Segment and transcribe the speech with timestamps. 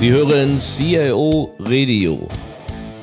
[0.00, 2.26] Sie hören CIO Radio.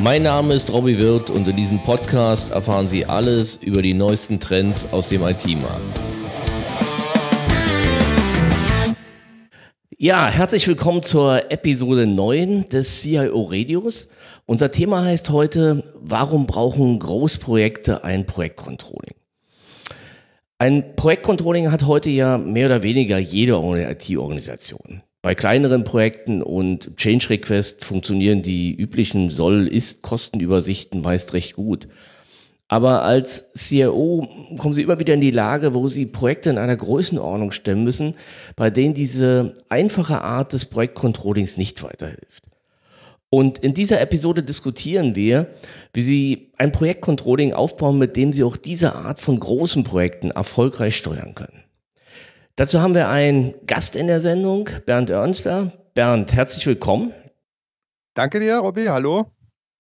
[0.02, 4.40] Mein Name ist Robbie Wirth und in diesem Podcast erfahren Sie alles über die neuesten
[4.40, 6.00] Trends aus dem IT-Markt.
[9.96, 14.08] Ja, herzlich willkommen zur Episode 9 des CIO Radios.
[14.48, 19.14] Unser Thema heißt heute, warum brauchen Großprojekte ein Projektcontrolling?
[20.58, 25.04] Ein Projektcontrolling hat heute ja mehr oder weniger jede IT-Organisation.
[25.22, 31.88] Bei kleineren Projekten und Change Request funktionieren die üblichen Soll-Ist-Kostenübersichten meist recht gut.
[32.70, 34.28] Aber als CIO
[34.58, 38.16] kommen Sie immer wieder in die Lage, wo Sie Projekte in einer Größenordnung stemmen müssen,
[38.56, 42.44] bei denen diese einfache Art des Projektcontrollings nicht weiterhilft.
[43.30, 45.48] Und in dieser Episode diskutieren wir,
[45.94, 50.96] wie Sie ein Projektcontrolling aufbauen, mit dem Sie auch diese Art von großen Projekten erfolgreich
[50.96, 51.64] steuern können.
[52.58, 55.72] Dazu haben wir einen Gast in der Sendung, Bernd Ernstler.
[55.94, 57.14] Bernd, herzlich willkommen.
[58.16, 58.86] Danke dir, Robby.
[58.86, 59.28] Hallo.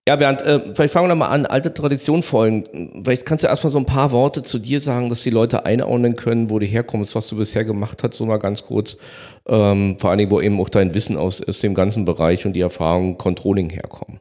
[0.08, 3.02] Ja, Bernd, äh, vielleicht fangen wir mal an, alte Tradition folgen.
[3.04, 6.16] Vielleicht kannst du erstmal so ein paar Worte zu dir sagen, dass die Leute einordnen
[6.16, 9.00] können, wo du herkommst, was du bisher gemacht hast, so mal ganz kurz.
[9.48, 12.54] Ähm, vor allen Dingen, wo eben auch dein Wissen aus, aus dem ganzen Bereich und
[12.54, 14.20] die Erfahrung Controlling herkommen.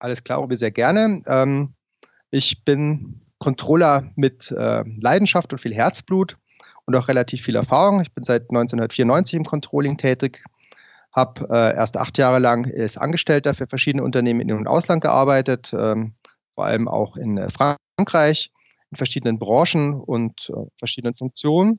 [0.00, 1.22] Alles klar, Robby, sehr gerne.
[1.26, 1.72] Ähm,
[2.30, 6.36] ich bin Controller mit äh, Leidenschaft und viel Herzblut
[6.88, 8.00] und auch relativ viel Erfahrung.
[8.00, 10.42] Ich bin seit 1994 im Controlling tätig,
[11.12, 15.70] habe äh, erst acht Jahre lang als Angestellter für verschiedene Unternehmen in- und Ausland gearbeitet,
[15.78, 16.14] ähm,
[16.54, 18.52] vor allem auch in äh, Frankreich,
[18.90, 21.78] in verschiedenen Branchen und äh, verschiedenen Funktionen.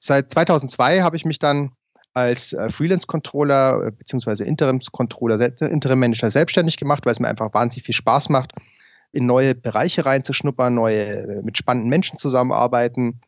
[0.00, 1.70] Seit 2002 habe ich mich dann
[2.12, 4.42] als äh, Freelance-Controller äh, bzw.
[4.42, 8.54] Interims-Controller, Interim-Manager selbstständig gemacht, weil es mir einfach wahnsinnig viel Spaß macht,
[9.12, 13.20] in neue Bereiche reinzuschnuppern, neue, äh, mit spannenden Menschen zusammenarbeiten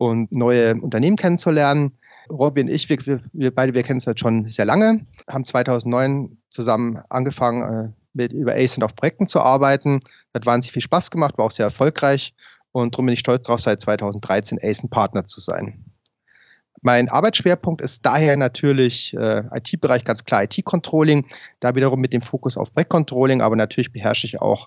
[0.00, 1.92] und neue Unternehmen kennenzulernen.
[2.30, 6.38] Robby und ich, wir, wir beide, wir kennen es halt schon sehr lange, haben 2009
[6.48, 10.00] zusammen angefangen, äh, mit über ACENT auf Projekten zu arbeiten.
[10.32, 12.34] Das hat wahnsinnig viel Spaß gemacht, war auch sehr erfolgreich
[12.72, 15.84] und darum bin ich stolz darauf, seit 2013 ACENT Partner zu sein.
[16.80, 21.26] Mein Arbeitsschwerpunkt ist daher natürlich äh, IT-Bereich, ganz klar IT-Controlling,
[21.60, 24.66] da wiederum mit dem Fokus auf Projektcontrolling, aber natürlich beherrsche ich auch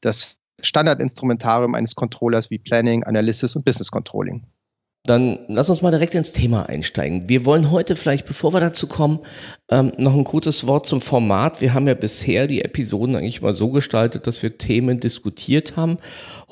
[0.00, 4.46] das Standardinstrumentarium eines Controllers wie Planning, Analysis und Business Controlling.
[5.04, 7.26] Dann lass uns mal direkt ins Thema einsteigen.
[7.26, 9.20] Wir wollen heute vielleicht, bevor wir dazu kommen,
[9.70, 11.62] ähm, noch ein kurzes Wort zum Format.
[11.62, 15.96] Wir haben ja bisher die Episoden eigentlich mal so gestaltet, dass wir Themen diskutiert haben.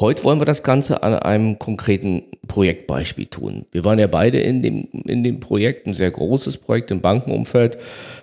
[0.01, 3.67] Heute wollen wir das Ganze an einem konkreten Projektbeispiel tun.
[3.71, 7.77] Wir waren ja beide in dem, in dem Projekt, ein sehr großes Projekt im Bankenumfeld.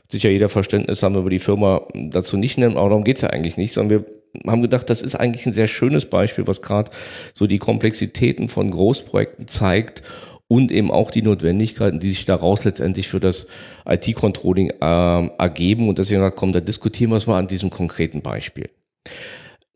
[0.09, 3.29] Sicher jeder Verständnis haben wir über die Firma dazu nicht nennen, aber darum geht's ja
[3.29, 4.05] eigentlich nicht, sondern wir
[4.47, 6.91] haben gedacht, das ist eigentlich ein sehr schönes Beispiel, was gerade
[7.33, 10.03] so die Komplexitäten von Großprojekten zeigt
[10.47, 13.47] und eben auch die Notwendigkeiten, die sich daraus letztendlich für das
[13.87, 15.89] IT-Controlling äh, ergeben.
[15.89, 18.69] Und deswegen kommen, da diskutieren wir es mal an diesem konkreten Beispiel.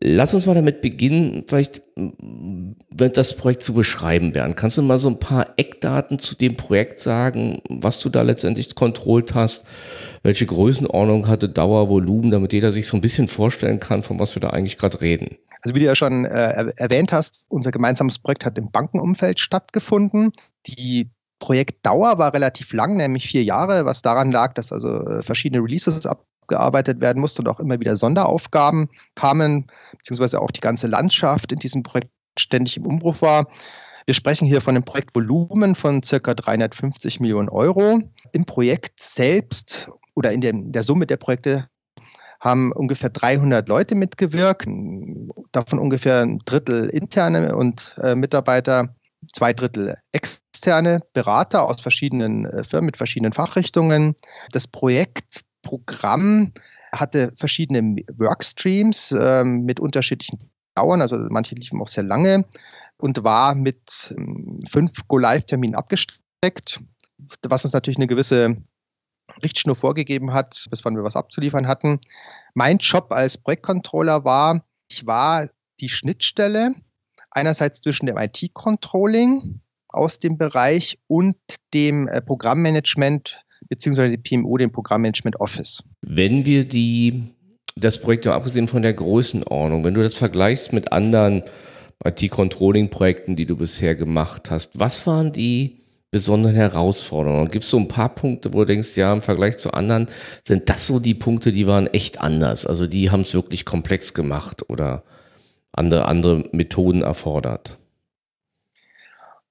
[0.02, 1.82] Lass uns mal damit beginnen, vielleicht
[2.88, 4.56] das Projekt zu beschreiben werden.
[4.56, 8.76] Kannst du mal so ein paar Eckdaten zu dem Projekt sagen, was du da letztendlich
[8.76, 9.66] kontrolliert hast?
[10.24, 14.36] Welche Größenordnung hatte Dauer, Volumen, damit jeder sich so ein bisschen vorstellen kann, von was
[14.36, 15.38] wir da eigentlich gerade reden?
[15.62, 20.32] Also wie du ja schon äh, erwähnt hast, unser gemeinsames Projekt hat im Bankenumfeld stattgefunden.
[20.66, 21.10] Die
[21.40, 26.06] Projektdauer war relativ lang, nämlich vier Jahre, was daran lag, dass also äh, verschiedene Releases
[26.06, 31.52] ab abgearbeitet werden musste und auch immer wieder Sonderaufgaben kamen, beziehungsweise auch die ganze Landschaft
[31.52, 33.48] in diesem Projekt ständig im Umbruch war.
[34.06, 38.02] Wir sprechen hier von einem Projektvolumen von circa 350 Millionen Euro.
[38.32, 41.70] Im Projekt selbst oder in der, der Summe der Projekte
[42.40, 44.66] haben ungefähr 300 Leute mitgewirkt,
[45.52, 48.96] davon ungefähr ein Drittel interne und äh, Mitarbeiter,
[49.34, 54.16] zwei Drittel externe Berater aus verschiedenen äh, Firmen mit verschiedenen Fachrichtungen.
[54.54, 56.52] Das Projekt Programm
[56.92, 62.46] hatte verschiedene Workstreams äh, mit unterschiedlichen Dauern, also manche liefen auch sehr lange
[62.98, 66.82] und war mit ähm, fünf Go-Live-Terminen abgesteckt,
[67.44, 68.58] was uns natürlich eine gewisse
[69.44, 72.00] Richtschnur vorgegeben hat, bis wann wir was abzuliefern hatten.
[72.56, 75.50] Mein Job als Projektcontroller war, ich war
[75.82, 76.72] die Schnittstelle
[77.30, 81.38] einerseits zwischen dem IT-Controlling aus dem Bereich und
[81.76, 85.84] dem äh, Programmmanagement beziehungsweise die PMO, dem Programmmanagement Office.
[86.02, 87.24] Wenn wir die,
[87.76, 91.44] das Projekt, abgesehen von der Größenordnung, wenn du das vergleichst mit anderen
[92.04, 95.80] IT-Controlling-Projekten, die du bisher gemacht hast, was waren die
[96.12, 97.50] besonderen Herausforderungen?
[97.50, 100.08] Gibt es so ein paar Punkte, wo du denkst, ja, im Vergleich zu anderen
[100.48, 102.66] sind das so die Punkte, die waren echt anders?
[102.66, 105.04] Also die haben es wirklich komplex gemacht oder
[105.72, 107.78] andere, andere Methoden erfordert?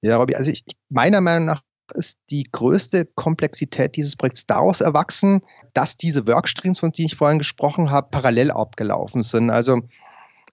[0.01, 5.41] Ja, Robby, also ich, meiner Meinung nach ist die größte Komplexität dieses Projekts daraus erwachsen,
[5.73, 9.49] dass diese Workstreams, von denen ich vorhin gesprochen habe, parallel abgelaufen sind.
[9.49, 9.81] Also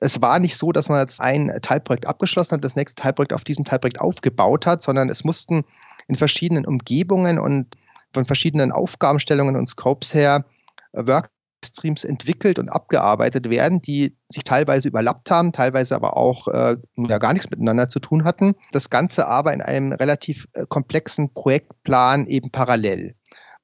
[0.00, 3.44] es war nicht so, dass man jetzt ein Teilprojekt abgeschlossen hat, das nächste Teilprojekt auf
[3.44, 5.65] diesem Teilprojekt aufgebaut hat, sondern es mussten
[6.09, 7.77] in verschiedenen Umgebungen und
[8.12, 10.44] von verschiedenen Aufgabenstellungen und Scopes her
[11.56, 17.19] Workstreams entwickelt und abgearbeitet werden, die sich teilweise überlappt haben, teilweise aber auch äh, ja,
[17.19, 18.55] gar nichts miteinander zu tun hatten.
[18.73, 23.14] Das Ganze aber in einem relativ äh, komplexen Projektplan eben parallel.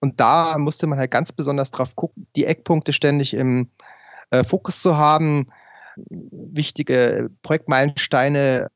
[0.00, 3.70] Und da musste man halt ganz besonders drauf gucken, die Eckpunkte ständig im
[4.30, 5.50] äh, Fokus zu haben,
[5.96, 8.68] wichtige Projektmeilensteine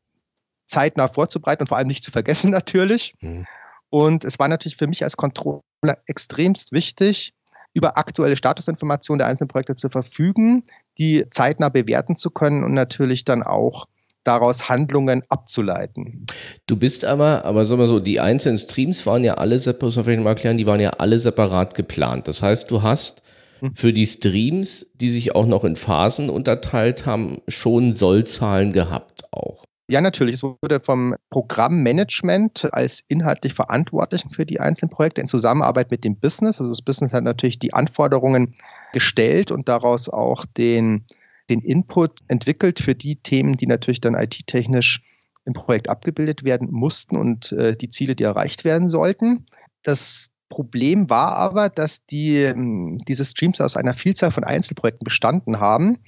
[0.67, 3.15] zeitnah vorzubereiten und vor allem nicht zu vergessen natürlich.
[3.21, 3.47] Mhm.
[3.89, 5.63] Und es war natürlich für mich als Controller
[6.07, 7.33] extremst wichtig,
[7.77, 10.65] über aktuelle Statusinformationen der einzelnen Projekte zu verfügen,
[10.97, 13.87] die zeitnah bewerten zu können und natürlich dann auch
[14.25, 16.27] daraus Handlungen abzuleiten.
[16.67, 19.97] Du bist aber, aber sagen wir so, die einzelnen Streams waren ja alle separat, muss
[19.97, 22.27] man vielleicht mal erklären, die waren ja alle separat geplant.
[22.29, 23.23] Das heißt, du hast
[23.61, 23.75] hm.
[23.75, 29.65] für die Streams, die sich auch noch in Phasen unterteilt haben, schon Sollzahlen gehabt auch.
[29.89, 30.35] Ja, natürlich.
[30.35, 36.19] Es wurde vom Programmmanagement als inhaltlich Verantwortlichen für die einzelnen Projekte in Zusammenarbeit mit dem
[36.19, 36.61] Business.
[36.61, 38.55] Also das Business hat natürlich die Anforderungen
[38.93, 41.05] gestellt und daraus auch den,
[41.49, 45.03] den Input entwickelt für die Themen, die natürlich dann IT-technisch
[45.45, 49.45] im Projekt abgebildet werden mussten und äh, die Ziele, die erreicht werden sollten.
[49.85, 55.61] Das Problem war aber, dass die, ähm, diese Streams aus einer Vielzahl von Einzelprojekten bestanden
[55.61, 55.99] haben,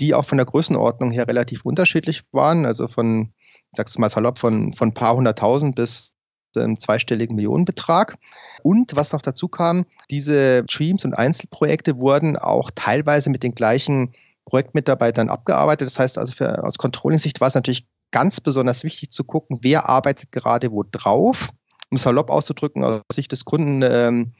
[0.00, 2.66] die auch von der Größenordnung her relativ unterschiedlich waren.
[2.66, 6.14] Also von, ich sag's mal salopp, von, von ein paar hunderttausend bis
[6.56, 8.16] einem zweistelligen Millionenbetrag.
[8.62, 14.12] Und was noch dazu kam, diese Streams und Einzelprojekte wurden auch teilweise mit den gleichen
[14.46, 15.86] Projektmitarbeitern abgearbeitet.
[15.86, 19.88] Das heißt also für, aus Controlling-Sicht war es natürlich ganz besonders wichtig zu gucken, wer
[19.88, 21.50] arbeitet gerade wo drauf
[21.90, 24.32] um salopp auszudrücken, aus Sicht des Kunden, ähm,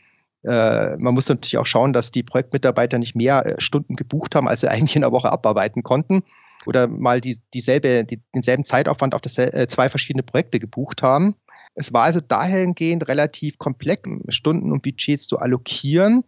[0.44, 4.49] äh, man muss natürlich auch schauen, dass die Projektmitarbeiter nicht mehr äh, Stunden gebucht haben,
[4.49, 6.23] als sie eigentlich in der Woche abarbeiten konnten
[6.67, 11.37] oder mal die, dieselbe, die, denselben Zeitaufwand auf das, äh, zwei verschiedene Projekte gebucht haben.
[11.75, 16.25] Es war also dahingehend relativ komplex, Stunden und Budgets zu allokieren.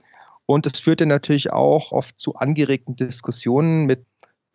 [0.46, 4.04] Und es führte natürlich auch oft zu angeregten Diskussionen mit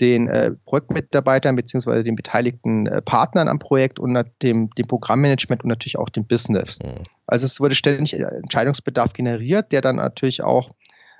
[0.01, 5.69] den äh, Projektmitarbeitern beziehungsweise den beteiligten äh, Partnern am Projekt und dem, dem Programmmanagement und
[5.69, 6.79] natürlich auch dem Business.
[6.83, 7.03] Mhm.
[7.27, 10.71] Also es wurde ständig äh, Entscheidungsbedarf generiert, der dann natürlich auch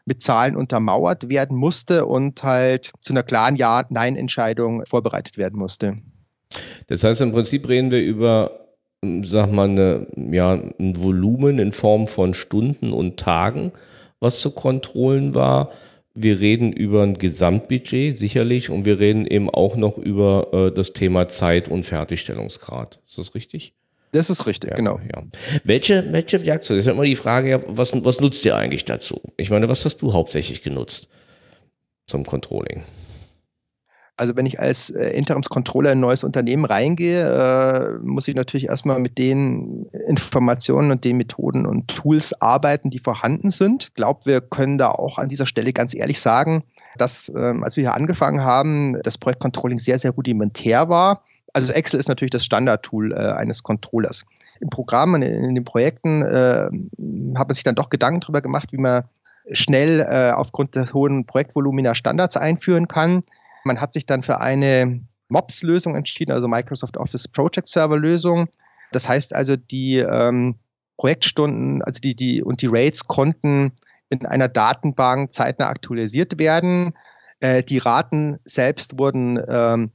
[0.06, 5.98] mit Zahlen untermauert werden musste und halt zu einer klaren Ja-Nein-Entscheidung vorbereitet werden musste.
[6.88, 8.68] Das heißt, im Prinzip reden wir über,
[9.24, 13.72] sag mal, eine, ja, ein Volumen in Form von Stunden und Tagen,
[14.20, 15.72] was zu kontrollen war
[16.16, 20.94] wir reden über ein Gesamtbudget sicherlich und wir reden eben auch noch über äh, das
[20.94, 23.00] Thema Zeit und Fertigstellungsgrad.
[23.06, 23.74] Ist das richtig?
[24.14, 25.02] Das ist richtig, ja, genau.
[25.14, 25.24] Ja.
[25.66, 26.78] Welche, welche Werkzeuge?
[26.78, 29.22] Das ist ja immer die Frage, was, was nutzt ihr eigentlich dazu?
[29.36, 31.10] Ich meine, was hast du hauptsächlich genutzt
[32.06, 32.84] zum Controlling?
[34.18, 38.68] Also wenn ich als äh, Interimscontroller in ein neues Unternehmen reingehe, äh, muss ich natürlich
[38.68, 43.86] erstmal mit den Informationen und den Methoden und Tools arbeiten, die vorhanden sind.
[43.86, 46.64] Ich glaube, wir können da auch an dieser Stelle ganz ehrlich sagen,
[46.98, 51.24] dass ähm, als wir hier angefangen haben, das Projektcontrolling sehr, sehr rudimentär war.
[51.52, 54.26] Also Excel ist natürlich das Standardtool äh, eines Controllers.
[54.62, 56.70] Im Programm, in, in den Projekten äh,
[57.38, 59.04] hat man sich dann doch Gedanken darüber gemacht, wie man
[59.52, 63.22] schnell äh, aufgrund des hohen Projektvolumina Standards einführen kann.
[63.66, 68.48] Man hat sich dann für eine MOPS-Lösung entschieden, also Microsoft Office Project Server Lösung.
[68.92, 70.56] Das heißt also, die ähm,
[70.98, 73.74] Projektstunden, also die, die und die Rates konnten
[74.10, 76.94] in einer Datenbank zeitnah aktualisiert werden.
[77.40, 79.92] Äh, die Raten selbst wurden ähm,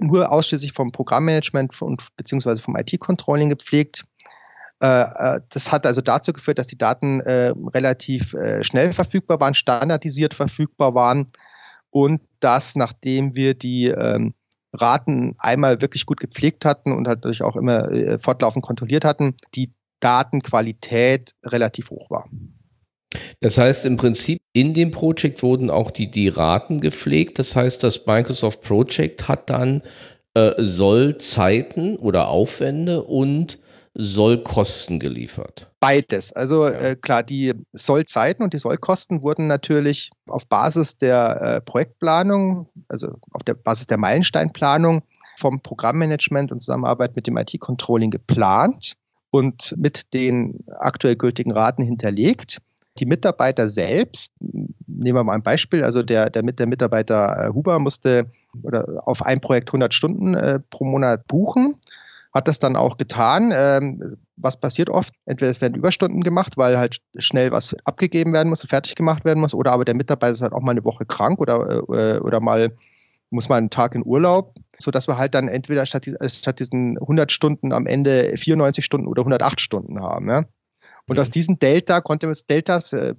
[0.00, 4.04] nur ausschließlich vom Programmmanagement und beziehungsweise vom IT-Controlling gepflegt.
[4.82, 9.38] Äh, äh, das hat also dazu geführt, dass die Daten äh, relativ äh, schnell verfügbar
[9.38, 11.26] waren, standardisiert verfügbar waren
[11.96, 14.34] und dass nachdem wir die ähm,
[14.74, 19.34] Raten einmal wirklich gut gepflegt hatten und halt natürlich auch immer äh, fortlaufend kontrolliert hatten,
[19.54, 22.28] die Datenqualität relativ hoch war.
[23.40, 27.38] Das heißt im Prinzip, in dem Projekt wurden auch die, die Raten gepflegt.
[27.38, 29.80] Das heißt, das Microsoft Project hat dann
[30.34, 33.58] äh, Sollzeiten oder Aufwände und
[33.98, 35.70] Sollkosten geliefert?
[35.80, 36.32] Beides.
[36.32, 36.72] Also ja.
[36.72, 43.14] äh, klar, die Sollzeiten und die Sollkosten wurden natürlich auf Basis der äh, Projektplanung, also
[43.32, 45.02] auf der Basis der Meilensteinplanung
[45.38, 48.92] vom Programmmanagement in Zusammenarbeit mit dem IT-Controlling geplant
[49.30, 52.58] und mit den aktuell gültigen Raten hinterlegt.
[52.98, 57.78] Die Mitarbeiter selbst, nehmen wir mal ein Beispiel, also der, der, der Mitarbeiter äh, Huber
[57.78, 58.30] musste
[58.62, 61.76] oder auf ein Projekt 100 Stunden äh, pro Monat buchen
[62.36, 63.52] hat das dann auch getan.
[63.54, 65.14] Ähm, was passiert oft?
[65.24, 69.40] Entweder es werden Überstunden gemacht, weil halt schnell was abgegeben werden muss, fertig gemacht werden
[69.40, 72.40] muss, oder aber der Mitarbeiter ist halt auch mal eine Woche krank oder, äh, oder
[72.40, 72.76] mal
[73.30, 77.32] muss man einen Tag in Urlaub, sodass wir halt dann entweder statt, statt diesen 100
[77.32, 80.30] Stunden am Ende 94 Stunden oder 108 Stunden haben.
[80.30, 80.44] Ja?
[81.08, 81.22] Und mhm.
[81.22, 83.14] aus diesen Delta konnte man, Deltas, äh,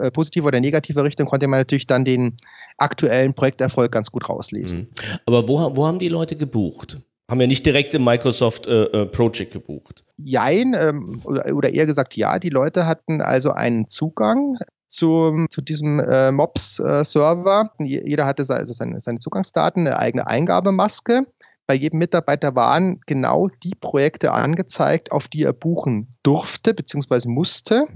[0.00, 2.36] äh, positive oder negative Richtung, konnte man natürlich dann den
[2.76, 4.80] aktuellen Projekterfolg ganz gut rauslesen.
[4.80, 5.18] Mhm.
[5.26, 7.00] Aber wo, wo haben die Leute gebucht?
[7.30, 10.04] Haben ja nicht direkt im Microsoft äh, äh, Project gebucht.
[10.16, 14.56] Jein, ähm, oder, eher gesagt ja, die Leute hatten also einen Zugang
[14.88, 17.70] zu, zu diesem äh, MOPS-Server.
[17.78, 21.24] Äh, Jeder hatte also seine, seine Zugangsdaten, eine eigene Eingabemaske
[21.70, 27.28] bei jedem Mitarbeiter waren genau die Projekte angezeigt, auf die er buchen durfte bzw.
[27.28, 27.86] musste.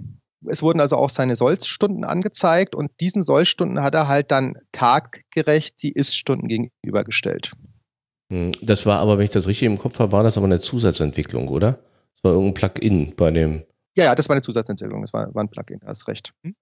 [0.47, 5.83] Es wurden also auch seine Sollstunden angezeigt und diesen Sollstunden hat er halt dann taggerecht
[5.83, 7.55] die Ist-Stunden gegenübergestellt.
[8.35, 10.59] Hm, das war aber, wenn ich das richtig im Kopf habe, war das aber eine
[10.59, 11.79] Zusatzentwicklung, oder?
[12.17, 13.63] Das war irgendein Plugin bei dem.
[13.95, 16.35] Ja, ja, das war eine Zusatzentwicklung, das war, war ein Plugin, hast recht.
[16.43, 16.57] Hm?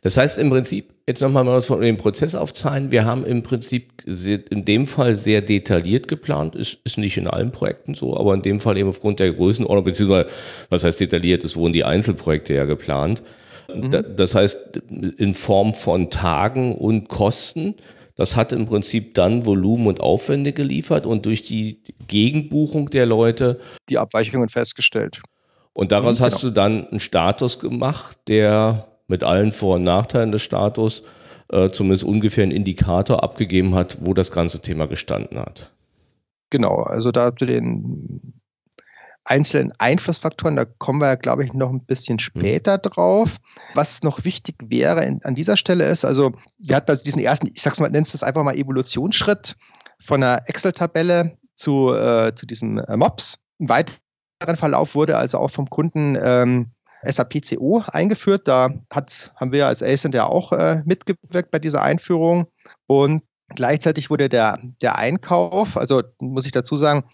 [0.00, 4.02] Das heißt im Prinzip, jetzt nochmal was von dem Prozess aufzahlen, wir haben im Prinzip
[4.06, 8.42] in dem Fall sehr detailliert geplant, ist, ist nicht in allen Projekten so, aber in
[8.42, 10.28] dem Fall eben aufgrund der Größenordnung, beziehungsweise
[10.70, 13.22] was heißt detailliert, es wurden die Einzelprojekte ja geplant.
[13.74, 14.04] Mhm.
[14.16, 14.80] Das heißt,
[15.18, 17.74] in Form von Tagen und Kosten,
[18.20, 23.58] das hat im Prinzip dann Volumen und Aufwände geliefert und durch die Gegenbuchung der Leute
[23.88, 25.22] die Abweichungen festgestellt.
[25.72, 26.26] Und daraus genau.
[26.26, 31.02] hast du dann einen Status gemacht, der mit allen Vor- und Nachteilen des Status
[31.50, 35.70] äh, zumindest ungefähr einen Indikator abgegeben hat, wo das ganze Thema gestanden hat.
[36.50, 38.34] Genau, also da den
[39.30, 42.20] einzelnen Einflussfaktoren, da kommen wir, glaube ich, noch ein bisschen mhm.
[42.20, 43.36] später drauf.
[43.74, 47.46] Was noch wichtig wäre in, an dieser Stelle ist, also wir hatten also diesen ersten,
[47.46, 49.56] ich sag's mal, nennst das einfach mal Evolutionsschritt
[50.00, 53.38] von einer Excel-Tabelle zu, äh, zu diesem äh, MOPS.
[53.58, 56.72] Im weiteren Verlauf wurde also auch vom Kunden ähm,
[57.02, 58.48] SAP CO eingeführt.
[58.48, 62.46] Da hat, haben wir als ASIN ja auch äh, mitgewirkt bei dieser Einführung.
[62.86, 63.22] Und
[63.54, 67.04] gleichzeitig wurde der, der Einkauf, also muss ich dazu sagen,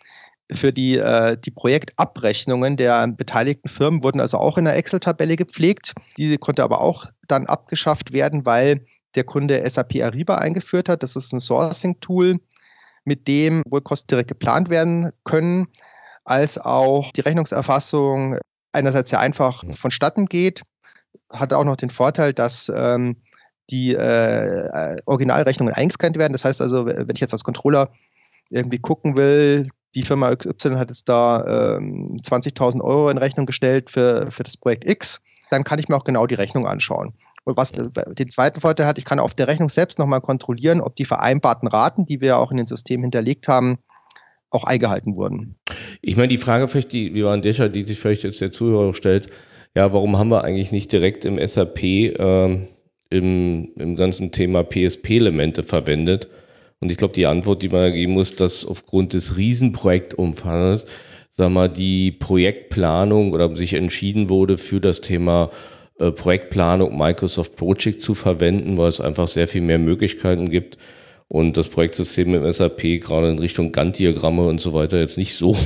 [0.52, 5.94] für die, äh, die Projektabrechnungen der beteiligten Firmen wurden also auch in der Excel-Tabelle gepflegt.
[6.16, 8.84] Diese konnte aber auch dann abgeschafft werden, weil
[9.16, 11.02] der Kunde SAP Ariba eingeführt hat.
[11.02, 12.38] Das ist ein Sourcing-Tool,
[13.04, 15.66] mit dem wohl Kosten direkt geplant werden können,
[16.24, 18.38] als auch die Rechnungserfassung
[18.72, 20.62] einerseits ja einfach vonstatten geht,
[21.32, 23.16] hat auch noch den Vorteil, dass ähm,
[23.70, 26.32] die äh, Originalrechnungen eingescannt werden.
[26.32, 27.90] Das heißt also, wenn ich jetzt als Controller
[28.50, 33.90] irgendwie gucken will, die Firma Y hat jetzt da ähm, 20.000 Euro in Rechnung gestellt
[33.90, 37.14] für, für das Projekt X, dann kann ich mir auch genau die Rechnung anschauen.
[37.44, 40.96] Und was den zweiten Vorteil hat, ich kann auf der Rechnung selbst nochmal kontrollieren, ob
[40.96, 43.78] die vereinbarten Raten, die wir auch in den Systemen hinterlegt haben,
[44.50, 45.56] auch eingehalten wurden.
[46.02, 48.94] Ich meine, die Frage vielleicht, die, wie war Descher, die sich vielleicht jetzt der Zuhörer
[48.94, 49.28] stellt,
[49.76, 52.66] ja, warum haben wir eigentlich nicht direkt im SAP äh,
[53.10, 56.28] im, im ganzen Thema PSP-Elemente verwendet?
[56.80, 60.86] Und ich glaube, die Antwort, die man da geben muss, dass aufgrund des Riesenprojektumfangs,
[61.30, 65.50] sag mal, die Projektplanung oder sich entschieden wurde für das Thema
[65.98, 70.76] äh, Projektplanung Microsoft Project zu verwenden, weil es einfach sehr viel mehr Möglichkeiten gibt
[71.28, 75.56] und das Projektsystem im SAP gerade in Richtung Gantt-Diagramme und so weiter jetzt nicht so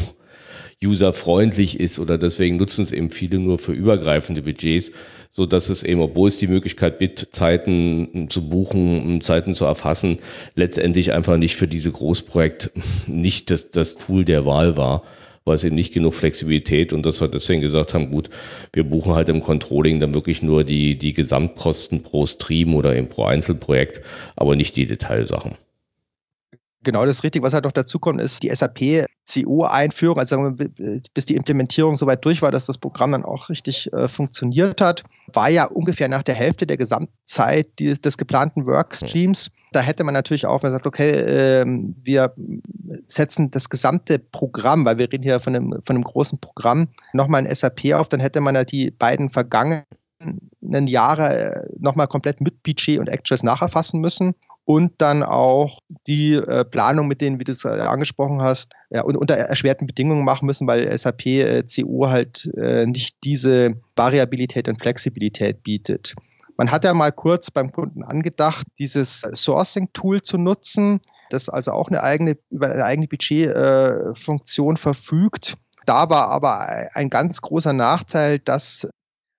[0.84, 4.92] userfreundlich ist oder deswegen nutzen es eben viele nur für übergreifende Budgets,
[5.30, 10.18] so dass es eben, obwohl es die Möglichkeit bietet, Zeiten zu buchen, Zeiten zu erfassen,
[10.54, 12.70] letztendlich einfach nicht für diese Großprojekt
[13.06, 15.02] nicht das, das Tool der Wahl war
[15.44, 18.30] weil es eben nicht genug Flexibilität und dass wir deswegen gesagt haben, gut,
[18.72, 23.08] wir buchen halt im Controlling dann wirklich nur die, die Gesamtkosten pro Stream oder eben
[23.08, 24.02] pro Einzelprojekt,
[24.36, 25.56] aber nicht die Detailsachen.
[26.82, 27.42] Genau, das ist richtig.
[27.42, 32.24] Was halt noch dazu kommt, ist die SAP CO-Einführung, also wir, bis die Implementierung soweit
[32.24, 36.22] durch war, dass das Programm dann auch richtig äh, funktioniert hat, war ja ungefähr nach
[36.22, 39.50] der Hälfte der Gesamtzeit die, des geplanten Workstreams.
[39.72, 42.34] Da hätte man natürlich auch gesagt, okay, äh, wir
[43.06, 47.44] setzen das gesamte Programm, weil wir reden hier von einem, von einem großen Programm, nochmal
[47.44, 49.86] in SAP auf, dann hätte man ja die beiden vergangenen
[50.86, 54.34] Jahre äh, nochmal komplett mit Budget und Actuals nacherfassen müssen
[54.70, 59.02] und dann auch die äh, Planung mit denen, wie du es äh, angesprochen hast, ja,
[59.02, 64.80] unter erschwerten Bedingungen machen müssen, weil SAP äh, CO halt äh, nicht diese Variabilität und
[64.80, 66.14] Flexibilität bietet.
[66.56, 71.00] Man hat ja mal kurz beim Kunden angedacht, dieses Sourcing-Tool zu nutzen,
[71.30, 75.54] das also auch eine eigene, über eine eigene Budgetfunktion äh, verfügt.
[75.84, 78.88] Da war aber ein ganz großer Nachteil, dass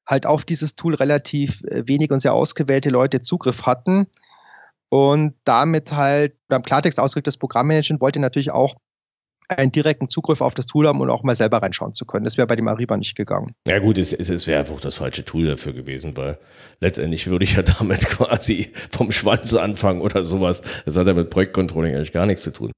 [0.05, 4.07] halt auf dieses Tool relativ wenig und sehr ausgewählte Leute Zugriff hatten
[4.91, 8.75] und damit halt, beim Klartext ausgedrückt, das Programmmanagement wollte natürlich auch
[9.47, 12.25] einen direkten Zugriff auf das Tool haben und auch mal selber reinschauen zu können.
[12.25, 13.53] Das wäre bei dem Ariba nicht gegangen.
[13.67, 16.37] Ja gut, es, es wäre einfach das falsche Tool dafür gewesen, weil
[16.81, 20.61] letztendlich würde ich ja damit quasi vom Schwanz anfangen oder sowas.
[20.85, 22.71] Das hat ja mit Projektcontrolling eigentlich gar nichts zu tun.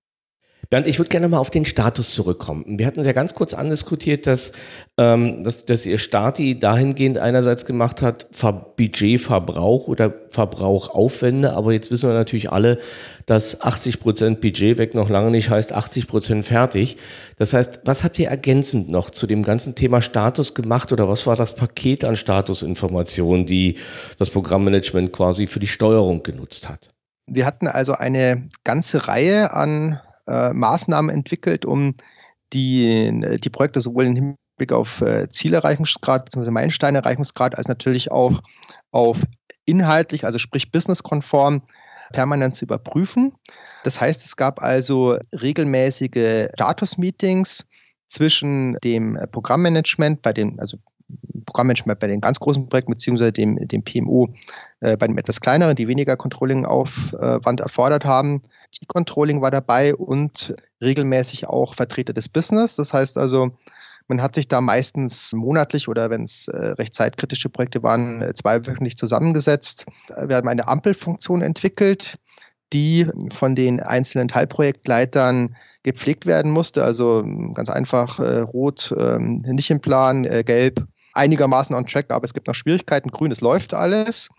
[0.73, 2.79] Bernd, ich würde gerne mal auf den Status zurückkommen.
[2.79, 4.53] Wir hatten es ja ganz kurz andiskutiert, dass,
[4.97, 8.25] ähm, dass, dass ihr Stati dahingehend einerseits gemacht hat,
[8.75, 12.79] Budgetverbrauch oder Verbrauchaufwände, aber jetzt wissen wir natürlich alle,
[13.27, 16.97] dass 80 Prozent Budget weg noch lange nicht heißt 80 Prozent fertig.
[17.37, 21.27] Das heißt, was habt ihr ergänzend noch zu dem ganzen Thema Status gemacht oder was
[21.27, 23.77] war das Paket an Statusinformationen, die
[24.17, 26.89] das Programmmanagement quasi für die Steuerung genutzt hat?
[27.27, 31.93] Wir hatten also eine ganze Reihe an äh, Maßnahmen entwickelt, um
[32.53, 36.51] die, die Projekte sowohl im Hinblick auf äh, Zielerreichungsgrad bzw.
[36.51, 38.41] Meilensteinerreichungsgrad als natürlich auch
[38.91, 39.23] auf
[39.65, 41.63] inhaltlich, also sprich businesskonform,
[42.11, 43.33] permanent zu überprüfen.
[43.83, 47.65] Das heißt, es gab also regelmäßige Status-Meetings
[48.07, 50.77] zwischen dem Programmmanagement, bei den, also
[51.45, 54.29] Programmmanagement bei den ganz großen Projekten, beziehungsweise dem, dem PMO
[54.79, 58.41] äh, bei den etwas kleineren, die weniger Controlling-Aufwand erfordert haben.
[58.81, 62.75] Die Controlling war dabei und regelmäßig auch Vertreter des Business.
[62.75, 63.51] Das heißt also,
[64.07, 68.33] man hat sich da meistens monatlich oder wenn es äh, recht zeitkritische Projekte waren, äh,
[68.33, 69.85] zweiwöchentlich zusammengesetzt.
[70.09, 72.17] Wir haben eine Ampelfunktion entwickelt,
[72.73, 76.83] die von den einzelnen Teilprojektleitern gepflegt werden musste.
[76.83, 82.25] Also ganz einfach äh, rot ähm, nicht im Plan, äh, gelb einigermaßen on track, aber
[82.25, 83.09] es gibt noch Schwierigkeiten.
[83.09, 84.29] Grün, es läuft alles.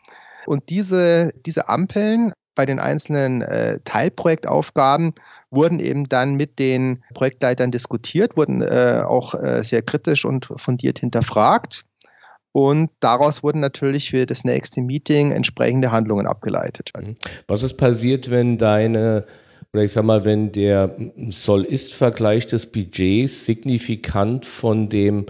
[0.46, 5.14] Und diese, diese Ampeln bei den einzelnen äh, Teilprojektaufgaben
[5.50, 11.00] wurden eben dann mit den Projektleitern diskutiert, wurden äh, auch äh, sehr kritisch und fundiert
[11.00, 11.84] hinterfragt.
[12.52, 16.90] Und daraus wurden natürlich für das nächste Meeting entsprechende Handlungen abgeleitet.
[16.96, 17.16] Mhm.
[17.48, 19.24] Was ist passiert, wenn deine,
[19.72, 20.94] oder ich sag mal, wenn der
[21.30, 25.26] Soll-Ist-Vergleich des Budgets signifikant von dem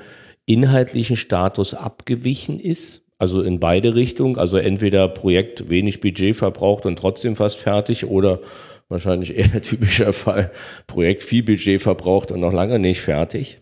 [0.47, 3.07] inhaltlichen Status abgewichen ist.
[3.17, 4.39] Also in beide Richtungen.
[4.39, 8.41] Also entweder Projekt wenig Budget verbraucht und trotzdem fast fertig oder
[8.89, 10.51] wahrscheinlich eher der typische Fall,
[10.87, 13.61] Projekt viel Budget verbraucht und noch lange nicht fertig.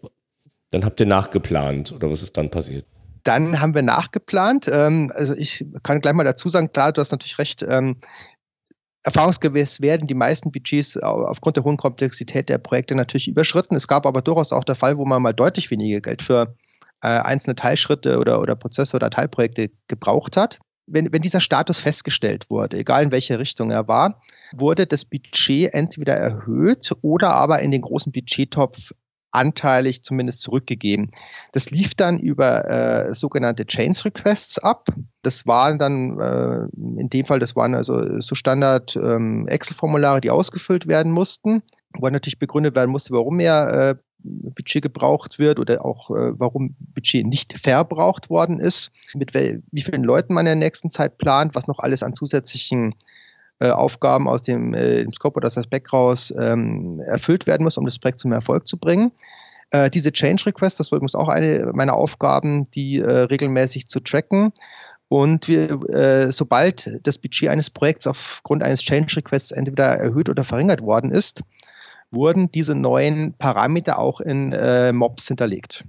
[0.70, 2.86] Dann habt ihr nachgeplant oder was ist dann passiert?
[3.24, 4.68] Dann haben wir nachgeplant.
[4.72, 7.64] Ähm, also ich kann gleich mal dazu sagen, klar, du hast natürlich recht.
[7.68, 7.98] Ähm,
[9.04, 13.74] erfahrungsgemäß werden die meisten Budgets aufgrund der hohen Komplexität der Projekte natürlich überschritten.
[13.74, 16.54] Es gab aber durchaus auch der Fall, wo man mal deutlich weniger Geld für
[17.02, 20.60] äh, einzelne Teilschritte oder, oder Prozesse oder Teilprojekte gebraucht hat.
[20.86, 24.20] Wenn, wenn dieser Status festgestellt wurde, egal in welche Richtung er war,
[24.56, 28.92] wurde das Budget entweder erhöht oder aber in den großen Budgettopf
[29.32, 31.10] anteilig zumindest zurückgegeben.
[31.52, 34.88] Das lief dann über äh, sogenannte Chains Requests ab.
[35.22, 40.30] Das waren dann äh, in dem Fall, das waren also so Standard ähm, Excel-Formulare, die
[40.30, 41.62] ausgefüllt werden mussten,
[41.98, 46.74] wo natürlich begründet werden musste, warum mehr äh, Budget gebraucht wird oder auch äh, warum
[46.94, 51.54] Budget nicht verbraucht worden ist, mit wie vielen Leuten man in der nächsten Zeit plant,
[51.54, 52.94] was noch alles an zusätzlichen
[53.60, 57.64] äh, Aufgaben aus dem, äh, dem Scope oder aus dem Back raus ähm, erfüllt werden
[57.64, 59.12] muss, um das Projekt zum Erfolg zu bringen.
[59.70, 64.00] Äh, diese Change Requests, das war übrigens auch eine meiner Aufgaben, die äh, regelmäßig zu
[64.00, 64.52] tracken.
[65.08, 70.42] Und wir, äh, sobald das Budget eines Projekts aufgrund eines Change Requests entweder erhöht oder
[70.42, 71.42] verringert worden ist,
[72.12, 75.84] wurden diese neuen Parameter auch in äh, Mobs hinterlegt.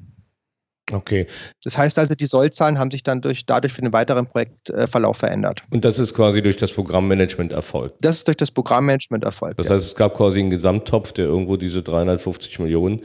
[0.92, 1.28] Okay.
[1.64, 5.64] Das heißt also, die Sollzahlen haben sich dann durch, dadurch für den weiteren Projektverlauf verändert.
[5.70, 7.96] Und das ist quasi durch das Programmmanagement erfolgt?
[8.02, 9.60] Das ist durch das Programmmanagement erfolgt.
[9.60, 13.02] Das heißt, es gab quasi einen Gesamttopf, der irgendwo diese 350 Millionen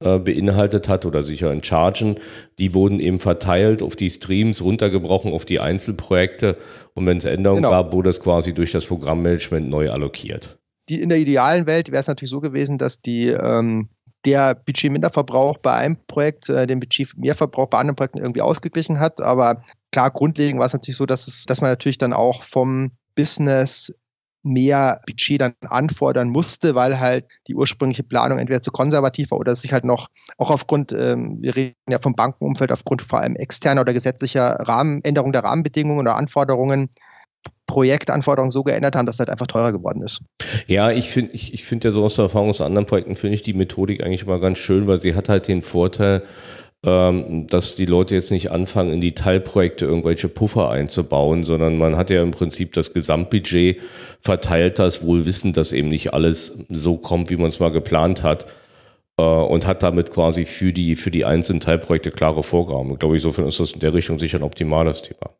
[0.00, 2.18] äh, beinhaltet hat oder sicher in Chargen.
[2.58, 6.56] Die wurden eben verteilt auf die Streams, runtergebrochen auf die Einzelprojekte.
[6.94, 7.72] Und wenn es Änderungen genau.
[7.72, 10.57] gab, wurde es quasi durch das Programmmanagement neu allokiert
[10.88, 13.88] die, in der idealen Welt wäre es natürlich so gewesen, dass die ähm,
[14.24, 19.20] der Budgetminderverbrauch bei einem Projekt äh, den Budgetmehrverbrauch bei anderen Projekten irgendwie ausgeglichen hat.
[19.20, 22.92] Aber klar, grundlegend war es natürlich so, dass, es, dass man natürlich dann auch vom
[23.14, 23.94] Business
[24.42, 29.56] mehr Budget dann anfordern musste, weil halt die ursprüngliche Planung entweder zu konservativ war oder
[29.56, 33.80] sich halt noch auch aufgrund, ähm, wir reden ja vom Bankenumfeld, aufgrund vor allem externer
[33.80, 36.88] oder gesetzlicher Rahmenänderung der Rahmenbedingungen oder Anforderungen
[37.68, 40.22] Projektanforderungen so geändert haben, dass halt einfach teurer geworden ist.
[40.66, 43.36] Ja, ich finde ich, ich finde ja so aus der Erfahrung aus anderen Projekten finde
[43.36, 46.22] ich die Methodik eigentlich mal ganz schön, weil sie hat halt den Vorteil,
[46.84, 51.96] ähm, dass die Leute jetzt nicht anfangen, in die Teilprojekte irgendwelche Puffer einzubauen, sondern man
[51.96, 53.80] hat ja im Prinzip das Gesamtbudget
[54.20, 58.22] verteilt, das wohl wissen, dass eben nicht alles so kommt, wie man es mal geplant
[58.22, 58.46] hat
[59.18, 62.92] äh, und hat damit quasi für die, für die einzelnen Teilprojekte klare Vorgaben.
[62.92, 65.34] Ich glaube, insofern ist das in der Richtung sicher ein optimales Thema.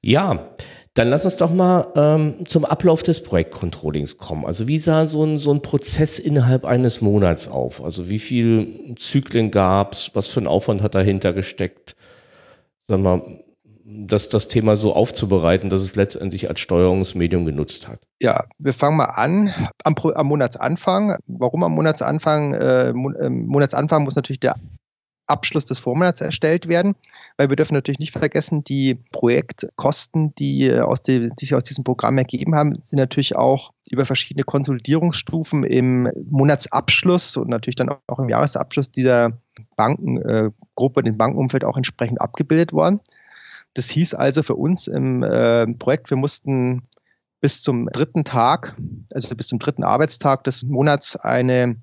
[0.00, 0.50] Ja,
[0.94, 4.46] Dann lass uns doch mal ähm, zum Ablauf des Projektcontrollings kommen.
[4.46, 7.82] Also wie sah so ein, so ein Prozess innerhalb eines Monats auf?
[7.82, 10.12] Also wie viele Zyklen gab es?
[10.14, 11.96] Was für ein Aufwand hat dahinter gesteckt?
[12.86, 13.22] Sag mal,
[13.84, 18.00] das, das Thema so aufzubereiten, dass es letztendlich als Steuerungsmedium genutzt hat?
[18.22, 19.52] Ja, wir fangen mal an
[19.82, 21.16] am, am Monatsanfang.
[21.26, 22.54] Warum am Monatsanfang?
[22.54, 24.54] Äh, ähm, Monatsanfang muss natürlich der
[25.26, 26.94] Abschluss des Vormonats erstellt werden,
[27.36, 31.84] weil wir dürfen natürlich nicht vergessen, die Projektkosten, die, aus die, die sich aus diesem
[31.84, 38.18] Programm ergeben haben, sind natürlich auch über verschiedene Konsolidierungsstufen im Monatsabschluss und natürlich dann auch
[38.18, 39.38] im Jahresabschluss dieser
[39.76, 43.00] Bankengruppe, äh, dem Bankenumfeld auch entsprechend abgebildet worden.
[43.74, 46.82] Das hieß also für uns im äh, Projekt, wir mussten
[47.40, 48.76] bis zum dritten Tag,
[49.12, 51.76] also bis zum dritten Arbeitstag des Monats eine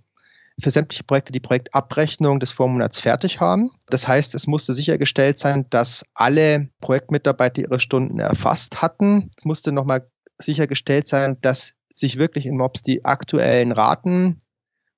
[0.60, 3.72] für sämtliche Projekte die Projektabrechnung des Vormonats fertig haben.
[3.88, 9.30] Das heißt, es musste sichergestellt sein, dass alle Projektmitarbeiter ihre Stunden erfasst hatten.
[9.38, 10.10] Es musste nochmal
[10.40, 14.38] sichergestellt sein, dass sich wirklich in MOBS die aktuellen Raten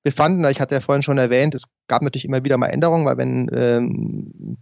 [0.02, 0.44] befanden.
[0.44, 3.50] Ich hatte ja vorhin schon erwähnt, es gab natürlich immer wieder mal Änderungen, weil wenn
[3.52, 4.58] ähm,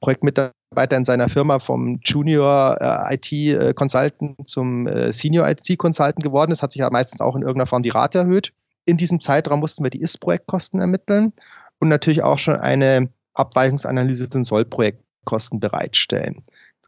[0.00, 6.22] Projektmitarbeiter in seiner Firma vom Junior äh, IT äh, Consultant zum äh, Senior IT Consultant
[6.22, 8.52] geworden ist, hat sich ja meistens auch in irgendeiner Form die Rate erhöht.
[8.90, 11.32] In diesem Zeitraum mussten wir die Ist-Projektkosten ermitteln
[11.78, 16.42] und natürlich auch schon eine Abweichungsanalyse zu den Soll-Projektkosten bereitstellen.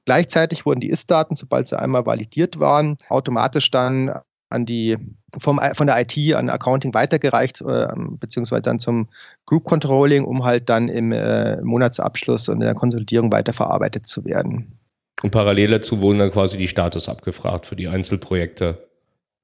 [0.04, 4.12] Gleichzeitig wurden die Ist-Daten, sobald sie einmal validiert waren, automatisch dann
[4.48, 4.98] an die
[5.38, 7.86] vom, von der IT an Accounting weitergereicht, äh,
[8.18, 9.08] beziehungsweise dann zum
[9.46, 14.76] Group Controlling, um halt dann im äh, Monatsabschluss und in der Konsolidierung weiterverarbeitet zu werden.
[15.22, 18.88] Und parallel dazu wurden dann quasi die Status abgefragt für die Einzelprojekte.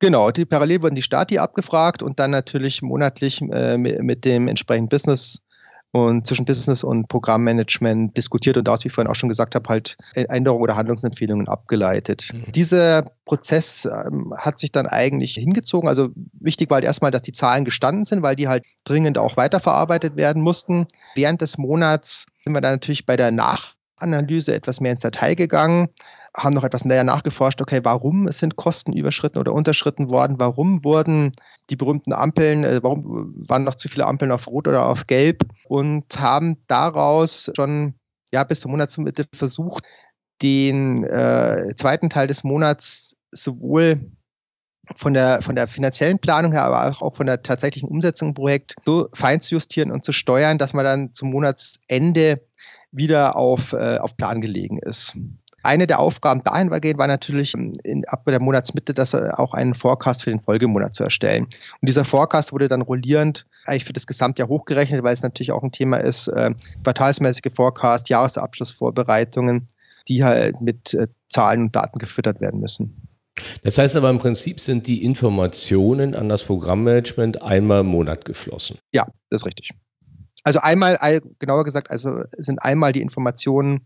[0.01, 4.89] Genau, die parallel wurden die Stati abgefragt und dann natürlich monatlich äh, mit, dem entsprechenden
[4.89, 5.43] Business
[5.91, 9.69] und zwischen Business und Programmmanagement diskutiert und daraus, wie ich vorhin auch schon gesagt habe,
[9.71, 12.29] halt Änderungen oder Handlungsempfehlungen abgeleitet.
[12.33, 12.53] Mhm.
[12.53, 15.89] Dieser Prozess ähm, hat sich dann eigentlich hingezogen.
[15.89, 19.37] Also wichtig war halt erstmal, dass die Zahlen gestanden sind, weil die halt dringend auch
[19.39, 20.87] weiterverarbeitet werden mussten.
[21.15, 25.89] Während des Monats sind wir dann natürlich bei der Nachanalyse etwas mehr ins Detail gegangen
[26.37, 31.33] haben noch etwas näher nachgeforscht, okay, warum sind Kosten überschritten oder unterschritten worden, warum wurden
[31.71, 35.43] die berühmten Ampeln, äh, warum waren noch zu viele Ampeln auf Rot oder auf Gelb?
[35.69, 37.95] Und haben daraus schon
[38.33, 39.85] ja, bis zum Monatsmitte versucht,
[40.43, 44.13] den äh, zweiten Teil des Monats sowohl
[44.95, 48.75] von der, von der finanziellen Planung her, aber auch von der tatsächlichen Umsetzung im Projekt
[48.85, 52.41] so fein zu justieren und zu steuern, dass man dann zum Monatsende
[52.91, 55.17] wieder auf, äh, auf Plan gelegen ist.
[55.69, 59.75] Eine der Aufgaben dahingehend war natürlich ähm, in, ab der Monatsmitte, das äh, auch einen
[59.75, 61.45] Forecast für den Folgemonat zu erstellen.
[61.45, 65.63] Und dieser Forecast wurde dann rollierend eigentlich für das Gesamtjahr hochgerechnet, weil es natürlich auch
[65.63, 66.55] ein Thema ist, äh,
[66.85, 69.67] quartalsmäßige Forecast, Jahresabschlussvorbereitungen,
[70.09, 73.07] die halt mit äh, Zahlen und Daten gefüttert werden müssen.
[73.63, 78.79] Das heißt aber im Prinzip sind die Informationen an das Programmmanagement einmal im Monat geflossen.
[78.95, 79.73] Ja, das ist richtig.
[80.45, 83.83] Also einmal, genauer gesagt, also sind einmal die Informationen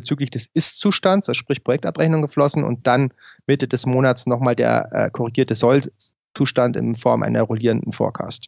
[0.00, 3.12] bezüglich des Ist-Zustands, also sprich Projektabrechnung geflossen und dann
[3.46, 8.46] Mitte des Monats nochmal der äh, korrigierte Soll-Zustand in Form einer rollierenden Forecast.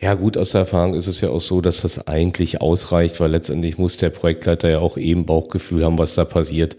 [0.00, 3.30] Ja, gut, aus der Erfahrung ist es ja auch so, dass das eigentlich ausreicht, weil
[3.30, 6.76] letztendlich muss der Projektleiter ja auch eben Bauchgefühl haben, was da passiert.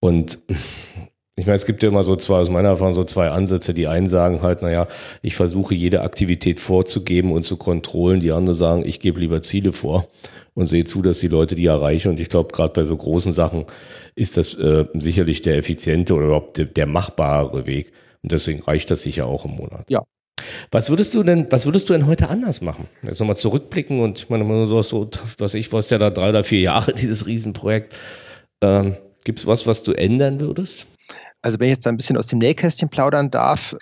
[0.00, 0.38] Und
[1.36, 3.72] ich meine, es gibt ja immer so zwei, aus meiner Erfahrung, so zwei Ansätze.
[3.72, 4.88] Die einen sagen halt, naja,
[5.22, 8.20] ich versuche jede Aktivität vorzugeben und zu kontrollen.
[8.20, 10.08] Die anderen sagen, ich gebe lieber Ziele vor
[10.54, 12.08] und sehe zu, dass die Leute die erreichen.
[12.08, 13.64] Und ich glaube, gerade bei so großen Sachen
[14.14, 17.92] ist das äh, sicherlich der effiziente oder überhaupt der, der machbare Weg.
[18.22, 19.86] Und deswegen reicht das sicher auch im Monat.
[19.88, 20.02] Ja,
[20.70, 22.88] was würdest du denn, was würdest du denn heute anders machen?
[23.02, 26.44] Jetzt nochmal zurückblicken und ich meine, so, so, was ich, was ja da drei oder
[26.44, 27.98] vier Jahre, dieses Riesenprojekt.
[28.62, 30.86] Ähm, Gibt es was, was du ändern würdest?
[31.42, 33.76] Also wenn ich jetzt ein bisschen aus dem Nähkästchen plaudern darf,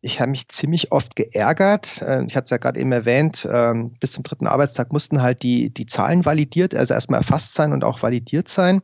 [0.00, 2.02] ich habe mich ziemlich oft geärgert.
[2.02, 5.42] Äh, ich hatte es ja gerade eben erwähnt, ähm, bis zum dritten Arbeitstag mussten halt
[5.42, 8.82] die, die Zahlen validiert, also erstmal erfasst sein und auch validiert sein.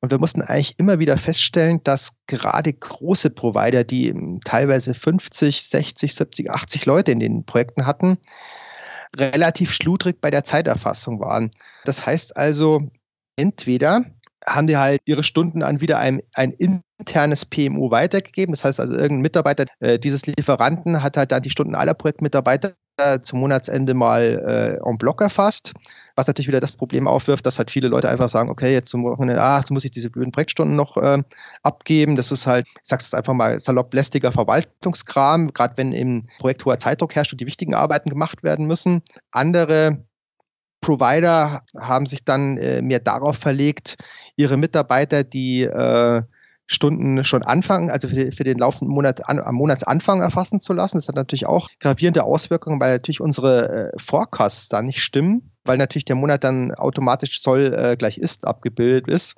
[0.00, 6.14] Und wir mussten eigentlich immer wieder feststellen, dass gerade große Provider, die teilweise 50, 60,
[6.14, 8.18] 70, 80 Leute in den Projekten hatten,
[9.16, 11.50] relativ schludrig bei der Zeiterfassung waren.
[11.86, 12.90] Das heißt also,
[13.36, 14.04] entweder
[14.46, 18.52] haben die halt ihre Stunden an wieder ein, ein internes PMU weitergegeben.
[18.52, 22.74] Das heißt also, irgendein Mitarbeiter äh, dieses Lieferanten hat halt dann die Stunden aller Projektmitarbeiter
[23.22, 25.72] zum Monatsende mal äh, en bloc erfasst,
[26.14, 29.04] was natürlich wieder das Problem aufwirft, dass halt viele Leute einfach sagen, okay, jetzt zum
[29.04, 31.22] Wochenende, ah, jetzt muss ich diese blöden Projektstunden noch äh,
[31.62, 32.14] abgeben.
[32.14, 36.64] Das ist halt, ich sag's jetzt einfach mal, salopp lästiger Verwaltungskram, gerade wenn im Projekt
[36.64, 39.02] hoher Zeitdruck herrscht und die wichtigen Arbeiten gemacht werden müssen.
[39.32, 40.04] Andere
[40.84, 43.96] Provider haben sich dann äh, mehr darauf verlegt,
[44.36, 46.22] ihre Mitarbeiter, die äh,
[46.66, 50.98] Stunden schon anfangen, also für, für den laufenden Monat an, am Monatsanfang erfassen zu lassen.
[50.98, 55.78] Das hat natürlich auch gravierende Auswirkungen, weil natürlich unsere äh, Forecasts da nicht stimmen, weil
[55.78, 59.36] natürlich der Monat dann automatisch Zoll äh, gleich ist abgebildet ist.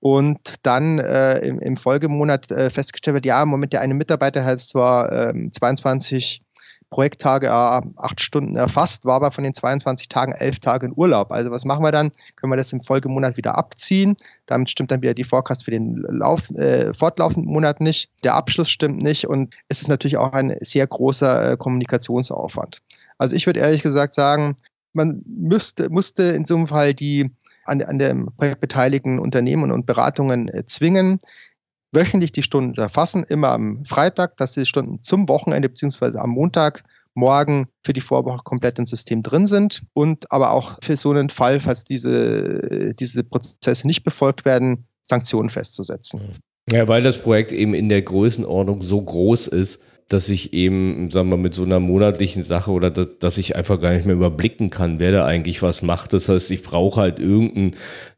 [0.00, 4.44] Und dann äh, im, im, Folgemonat äh, festgestellt wird, ja, im Moment der eine Mitarbeiter
[4.44, 6.43] hat zwar ähm, 22
[6.90, 11.32] Projekttage äh, acht Stunden erfasst, war aber von den 22 Tagen elf Tage in Urlaub.
[11.32, 12.12] Also was machen wir dann?
[12.36, 14.16] Können wir das im Folgemonat wieder abziehen?
[14.46, 18.10] Damit stimmt dann wieder die Forecast für den Lauf, äh, fortlaufenden Monat nicht.
[18.22, 22.82] Der Abschluss stimmt nicht und es ist natürlich auch ein sehr großer äh, Kommunikationsaufwand.
[23.18, 24.56] Also ich würde ehrlich gesagt sagen,
[24.92, 27.30] man müsste, musste in so einem Fall die
[27.64, 31.18] an, an dem Projekt beteiligten Unternehmen und Beratungen äh, zwingen,
[31.94, 36.18] wöchentlich die Stunden erfassen, immer am Freitag, dass die Stunden zum Wochenende bzw.
[36.18, 41.10] am Montagmorgen für die Vorwoche komplett im System drin sind und aber auch für so
[41.10, 46.20] einen Fall, falls diese, diese Prozesse nicht befolgt werden, Sanktionen festzusetzen.
[46.70, 51.30] Ja, weil das Projekt eben in der Größenordnung so groß ist, dass ich eben, sagen
[51.30, 54.68] wir, mit so einer monatlichen Sache oder dass, dass ich einfach gar nicht mehr überblicken
[54.68, 56.12] kann, wer da eigentlich was macht.
[56.12, 57.74] Das heißt, ich brauche halt irgendeinen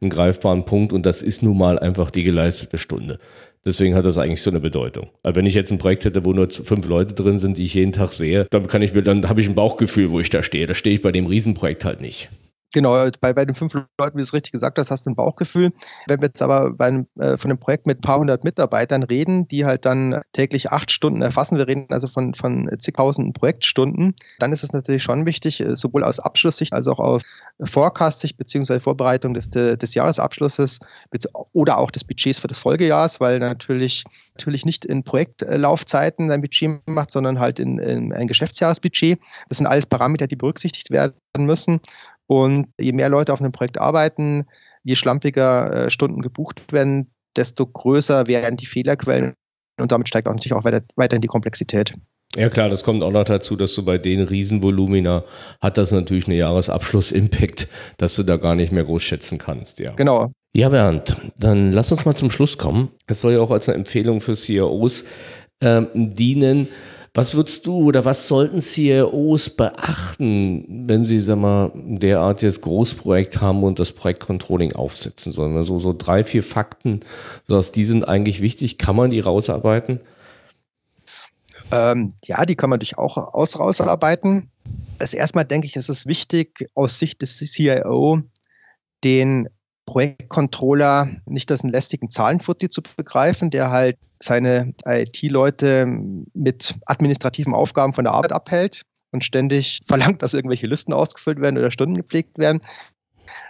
[0.09, 3.19] greifbaren Punkt und das ist nun mal einfach die geleistete Stunde.
[3.67, 5.09] Deswegen hat das eigentlich so eine Bedeutung.
[5.25, 7.75] Aber wenn ich jetzt ein Projekt hätte, wo nur fünf Leute drin sind, die ich
[7.75, 10.45] jeden Tag sehe, dann kann ich mir, dann habe ich ein Bauchgefühl, wo ich da
[10.45, 10.69] stehe.
[10.69, 12.29] Da stehe ich bei dem Riesenprojekt halt nicht.
[12.73, 15.17] Genau, bei, bei den fünf Leuten, wie du es richtig gesagt hast, hast du ein
[15.17, 15.73] Bauchgefühl.
[16.09, 19.03] Wenn wir jetzt aber bei einem, äh, von einem Projekt mit ein paar hundert Mitarbeitern
[19.03, 24.15] reden, die halt dann täglich acht Stunden erfassen, wir reden also von, von zigtausenden Projektstunden,
[24.41, 27.23] dann ist es natürlich schon wichtig, äh, sowohl aus Abschlusssicht als auch aus
[27.61, 30.81] Forecast-Sicht beziehungsweise Vorbereitung des, des Jahresabschlusses
[31.53, 36.81] oder auch des Budgets für das Folgejahr, weil natürlich, natürlich nicht in Projektlaufzeiten ein Budget
[36.87, 39.19] macht, sondern halt in, in ein Geschäftsjahresbudget.
[39.49, 41.81] Das sind alles Parameter, die berücksichtigt werden müssen.
[42.27, 44.47] Und je mehr Leute auf einem Projekt arbeiten,
[44.83, 49.35] je schlampiger äh, Stunden gebucht werden, desto größer werden die Fehlerquellen
[49.79, 51.95] und damit steigt auch natürlich auch weiter, weiterhin die Komplexität.
[52.37, 55.25] Ja klar, das kommt auch noch dazu, dass du bei den Riesenvolumina
[55.61, 59.93] hat das natürlich eine Jahresabschluss-Impact, dass du da gar nicht mehr groß schätzen kannst, ja.
[59.93, 60.33] Genau.
[60.55, 62.91] Ja, Bernd, dann lass uns mal zum Schluss kommen.
[63.07, 65.05] Es soll ja auch als eine Empfehlung für CEOs
[65.63, 66.69] ähm, dienen.
[67.17, 73.41] Was würdest du oder was sollten CEOs beachten, wenn sie, sag mal, derart jetzt Großprojekt
[73.41, 75.57] haben und das Projektcontrolling aufsetzen sollen?
[75.57, 77.01] Also so drei, vier Fakten,
[77.45, 78.77] so dass die sind eigentlich wichtig.
[78.77, 80.01] Kann man die rausarbeiten?
[81.73, 84.51] Ähm, ja, die kann man durchaus rausarbeiten.
[84.99, 88.21] Als erstmal denke ich, ist es wichtig, aus Sicht des CIO
[89.05, 89.49] den
[89.87, 95.87] Projektcontroller nicht als einen lästigen Zahlenfuzzi zu begreifen, der halt seine IT-Leute
[96.35, 101.59] mit administrativen Aufgaben von der Arbeit abhält und ständig verlangt, dass irgendwelche Listen ausgefüllt werden
[101.59, 102.61] oder Stunden gepflegt werden,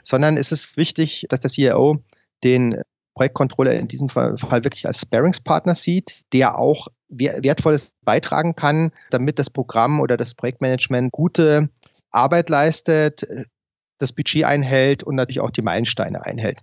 [0.02, 1.98] sondern es ist wichtig, dass der CEO
[2.44, 2.80] den
[3.14, 9.48] Projektcontroller in diesem Fall wirklich als Sparingspartner sieht, der auch Wertvolles beitragen kann, damit das
[9.48, 11.70] Programm oder das Projektmanagement gute
[12.10, 13.26] Arbeit leistet,
[13.98, 16.58] das Budget einhält und natürlich auch die Meilensteine einhält.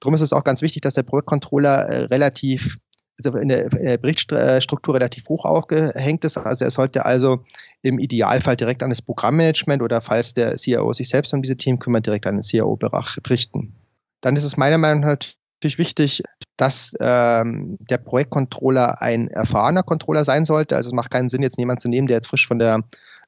[0.00, 2.78] Darum ist es auch ganz wichtig, dass der Projektcontroller äh, relativ,
[3.22, 6.38] also in der, in der Berichtsstruktur relativ hoch aufgehängt ist.
[6.38, 7.44] Also er sollte also
[7.82, 11.78] im Idealfall direkt an das Programmmanagement oder falls der CIO sich selbst um diese Team
[11.78, 13.74] kümmert, direkt an den CIO berichten.
[14.20, 15.18] Dann ist es meiner Meinung nach
[15.58, 16.22] natürlich wichtig,
[16.56, 20.76] dass ähm, der Projektcontroller ein erfahrener Controller sein sollte.
[20.76, 22.82] Also es macht keinen Sinn, jetzt jemanden zu nehmen, der jetzt frisch von der äh,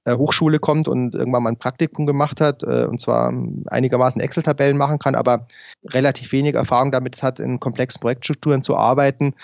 [0.09, 3.33] Hochschule kommt und irgendwann mal ein Praktikum gemacht hat äh, und zwar
[3.67, 5.47] einigermaßen Excel-Tabellen machen kann, aber
[5.85, 9.35] relativ wenig Erfahrung damit hat, in komplexen Projektstrukturen zu arbeiten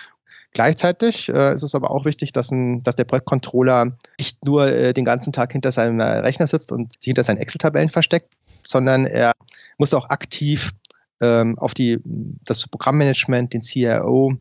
[0.57, 4.95] Gleichzeitig äh, ist es aber auch wichtig, dass, ein, dass der Projektcontroller nicht nur äh,
[4.95, 8.33] den ganzen Tag hinter seinem Rechner sitzt und sich hinter seinen Excel-Tabellen versteckt,
[8.65, 9.33] sondern er
[9.77, 10.73] muss auch aktiv
[11.21, 14.33] ähm, auf die, das Programmmanagement, den CIO,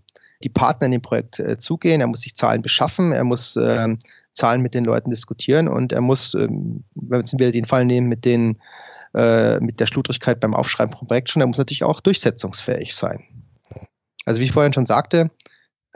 [0.42, 2.00] die Partner in dem Projekt äh, zugehen.
[2.00, 4.00] Er muss sich Zahlen beschaffen, er muss ähm,
[4.36, 7.86] Zahlen mit den Leuten diskutieren und er muss, ähm, wenn wir jetzt wieder den Fall
[7.86, 8.60] nehmen mit den
[9.16, 13.24] äh, mit der Schludrigkeit beim Aufschreiben von Projekten, er muss natürlich auch durchsetzungsfähig sein.
[14.26, 15.32] Also wie ich vorhin schon sagte,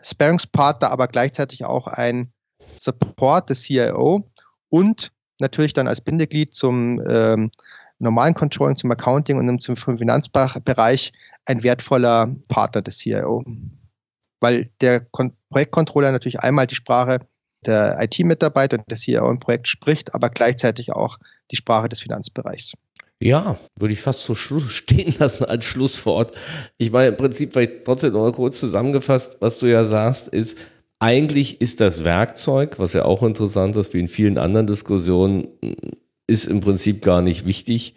[0.02, 2.32] Sparingspartner, aber gleichzeitig auch ein
[2.78, 4.32] Support des CIO
[4.70, 7.52] und natürlich dann als Bindeglied zum ähm,
[7.98, 11.12] normalen Controlling, zum Accounting und zum Finanzbereich
[11.46, 13.44] ein wertvoller Partner des CIO.
[14.40, 17.20] Weil der Kon Projektcontroller natürlich einmal die Sprache
[17.66, 21.18] der IT-Mitarbeiter und der CIO im Projekt spricht, aber gleichzeitig auch
[21.52, 22.74] die Sprache des Finanzbereichs.
[23.22, 26.34] Ja, würde ich fast so stehen lassen als Schlusswort.
[26.78, 30.60] Ich meine, im Prinzip, vielleicht trotzdem noch kurz zusammengefasst, was du ja sagst, ist,
[31.00, 35.48] eigentlich ist das Werkzeug, was ja auch interessant ist, wie in vielen anderen Diskussionen,
[36.28, 37.96] ist im Prinzip gar nicht wichtig,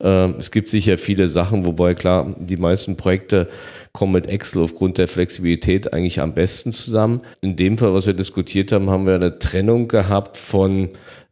[0.00, 3.48] es gibt sicher viele Sachen, wobei klar, die meisten Projekte
[3.92, 7.22] kommen mit Excel aufgrund der Flexibilität eigentlich am besten zusammen.
[7.40, 10.90] In dem Fall, was wir diskutiert haben, haben wir eine Trennung gehabt von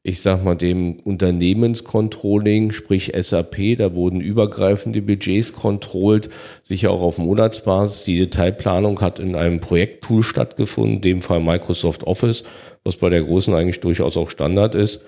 [0.08, 6.30] ich sag mal, dem Unternehmenscontrolling, sprich SAP, da wurden übergreifende Budgets kontrollt,
[6.62, 8.04] sicher auch auf Monatsbasis.
[8.04, 12.44] Die Detailplanung hat in einem Projekttool stattgefunden, in dem Fall Microsoft Office,
[12.84, 15.02] was bei der großen eigentlich durchaus auch Standard ist.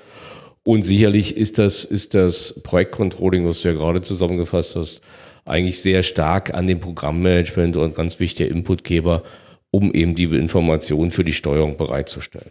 [0.68, 5.00] Und sicherlich ist das, ist das Projektcontrolling, was du ja gerade zusammengefasst hast,
[5.46, 9.22] eigentlich sehr stark an dem Programmmanagement und ganz wichtiger Inputgeber,
[9.70, 12.50] um eben die Informationen für die Steuerung bereitzustellen.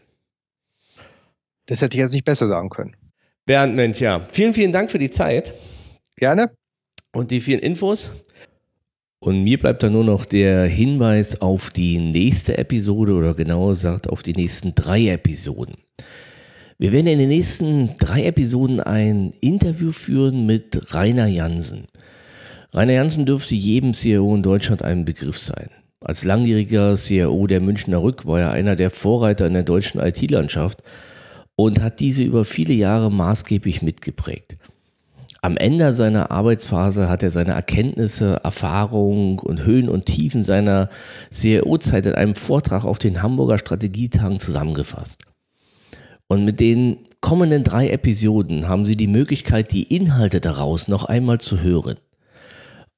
[1.67, 2.95] Das hätte ich jetzt nicht besser sagen können.
[3.45, 4.25] Bernd Mensch, ja.
[4.32, 5.53] Vielen, vielen Dank für die Zeit.
[6.15, 6.49] Gerne.
[7.13, 8.10] Und die vielen Infos.
[9.19, 14.10] Und mir bleibt dann nur noch der Hinweis auf die nächste Episode oder genauer gesagt
[14.10, 15.75] auf die nächsten drei Episoden.
[16.79, 21.87] Wir werden in den nächsten drei Episoden ein Interview führen mit Rainer Jansen.
[22.71, 25.71] Rainer Jansen dürfte jedem CIO in Deutschland ein Begriff sein.
[26.01, 30.83] Als langjähriger CIO der Münchner Rück war er einer der Vorreiter in der deutschen IT-Landschaft
[31.55, 34.57] und hat diese über viele Jahre maßgeblich mitgeprägt.
[35.41, 40.89] Am Ende seiner Arbeitsphase hat er seine Erkenntnisse, Erfahrungen und Höhen und Tiefen seiner
[41.31, 45.23] CRO-Zeit in einem Vortrag auf den Hamburger Strategietagen zusammengefasst.
[46.27, 51.39] Und mit den kommenden drei Episoden haben Sie die Möglichkeit, die Inhalte daraus noch einmal
[51.39, 51.97] zu hören.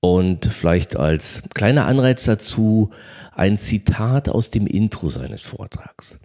[0.01, 2.89] Und vielleicht als kleiner Anreiz dazu
[3.33, 6.19] ein Zitat aus dem Intro seines Vortrags.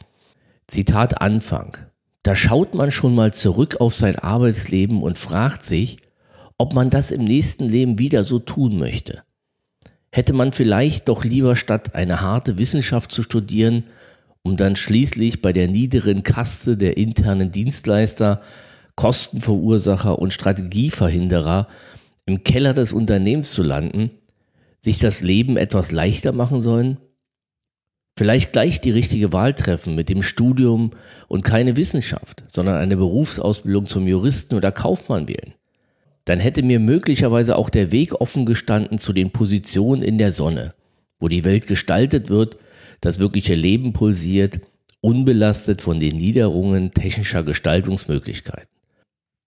[0.67, 1.77] Zitat Anfang.
[2.23, 5.99] Da schaut man schon mal zurück auf sein Arbeitsleben und fragt sich,
[6.57, 9.23] ob man das im nächsten Leben wieder so tun möchte.
[10.11, 13.85] Hätte man vielleicht doch lieber statt eine harte Wissenschaft zu studieren,
[14.45, 18.43] um dann schließlich bei der niederen Kaste der internen Dienstleister,
[18.95, 21.67] Kostenverursacher und Strategieverhinderer
[22.27, 24.11] im Keller des Unternehmens zu landen,
[24.81, 26.99] sich das Leben etwas leichter machen sollen?
[28.17, 30.91] Vielleicht gleich die richtige Wahl treffen mit dem Studium
[31.27, 35.55] und keine Wissenschaft, sondern eine Berufsausbildung zum Juristen oder Kaufmann wählen.
[36.27, 40.75] Dann hätte mir möglicherweise auch der Weg offen gestanden zu den Positionen in der Sonne,
[41.19, 42.57] wo die Welt gestaltet wird,
[43.05, 44.61] das wirkliche Leben pulsiert,
[45.01, 48.69] unbelastet von den Niederungen technischer Gestaltungsmöglichkeiten.